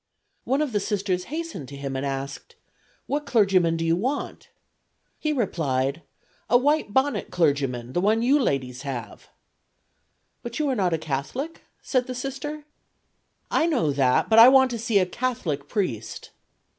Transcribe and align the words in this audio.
One 0.45 0.63
of 0.63 0.71
the 0.71 0.79
Sisters 0.79 1.25
hastened 1.25 1.67
to 1.67 1.75
him 1.77 1.95
and 1.95 2.03
asked: 2.03 2.55
"What 3.05 3.27
clergyman 3.27 3.77
do 3.77 3.85
you 3.85 3.95
want?" 3.95 4.49
He 5.19 5.31
replied: 5.31 6.01
"A 6.49 6.57
white 6.57 6.91
bonnet 6.91 7.29
clergyman; 7.29 7.93
the 7.93 8.01
one 8.01 8.23
you 8.23 8.39
ladies 8.39 8.81
have." 8.81 9.29
"But 10.41 10.57
you 10.57 10.67
are 10.69 10.75
not 10.75 10.93
a 10.93 10.97
Catholic?" 10.97 11.61
said 11.83 12.07
the 12.07 12.15
Sister. 12.15 12.63
"I 13.51 13.67
know 13.67 13.91
that, 13.91 14.27
but 14.27 14.39
I 14.39 14.49
want 14.49 14.71
to 14.71 14.79
see 14.79 14.97
a 14.97 15.05
Catholic 15.05 15.67
priest." 15.67 16.31